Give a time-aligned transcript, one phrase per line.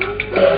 [0.00, 0.49] Thank you.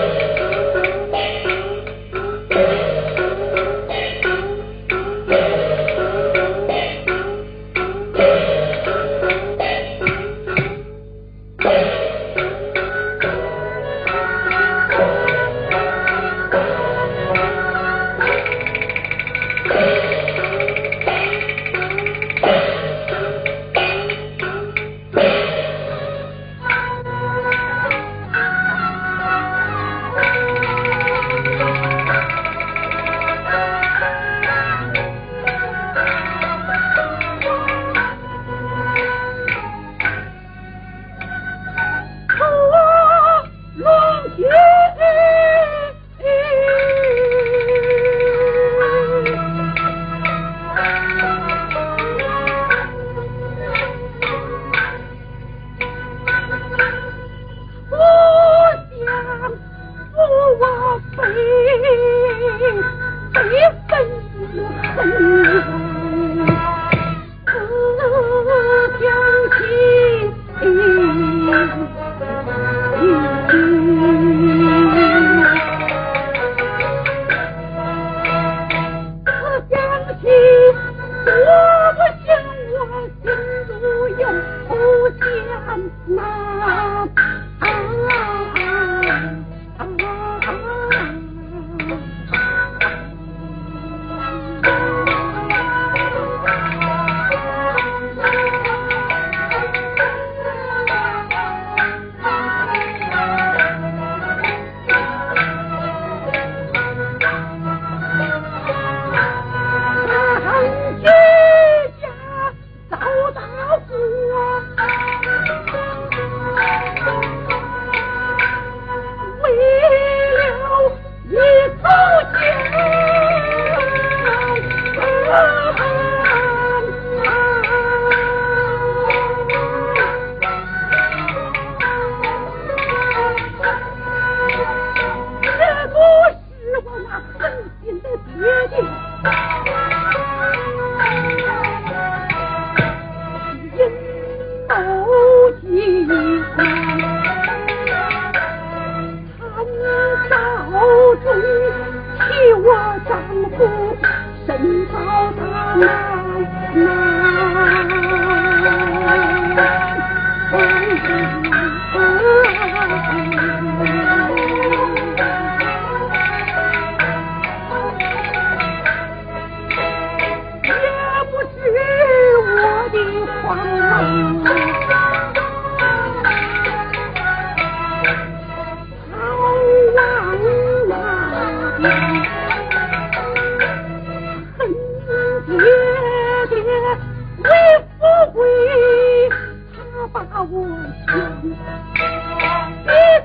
[191.43, 191.49] 你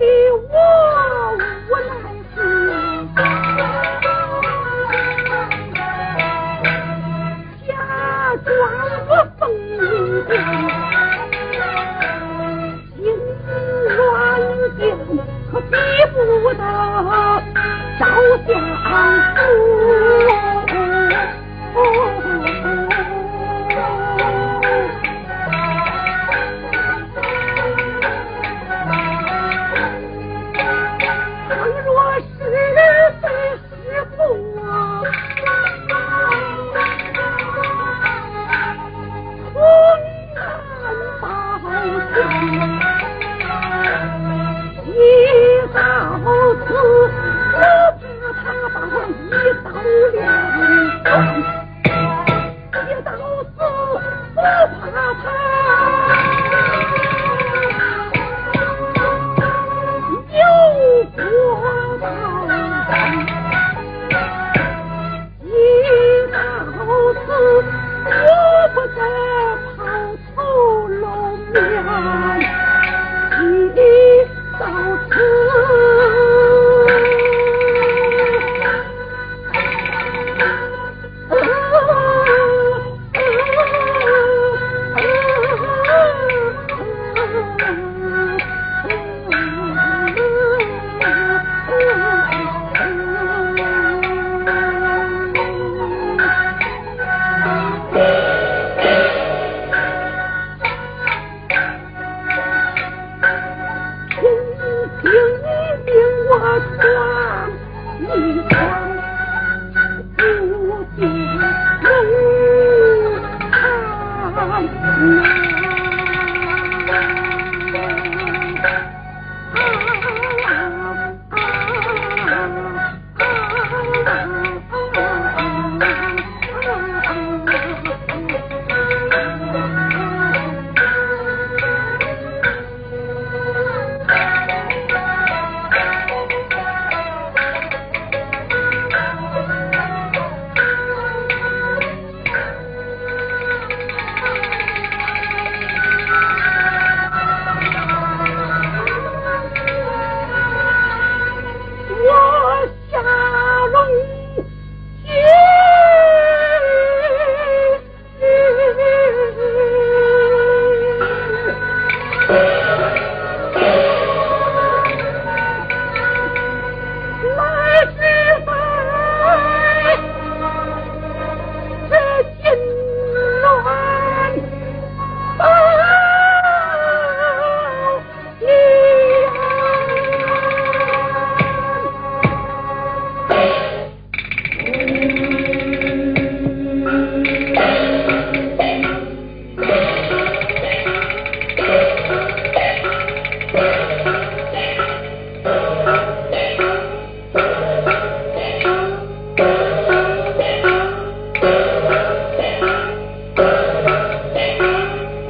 [0.00, 0.04] 比
[0.50, 0.54] 我
[1.68, 1.90] 无奈
[7.64, 7.70] 假
[8.44, 8.46] 装
[9.08, 9.40] 我风
[10.26, 10.30] 光
[12.96, 12.98] 心
[13.94, 13.96] 软
[14.76, 14.80] 病
[15.52, 15.72] 可比
[16.12, 16.16] 不
[16.54, 16.60] 得
[18.00, 18.02] 照
[18.48, 18.50] 相
[42.50, 42.78] Thank you.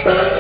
[0.09, 0.35] Uh-huh.